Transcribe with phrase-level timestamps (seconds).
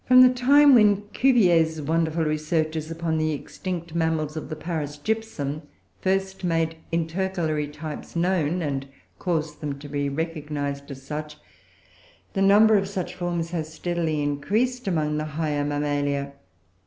[0.07, 5.61] From the time when Cuvier's wonderful researches upon the extinct Mammals of the Paris gypsum
[6.01, 8.87] first made intercalary types known, and
[9.19, 11.37] caused them to be recognised as such,
[12.33, 16.33] the number of such forms has steadily increased among the higher Mammalia.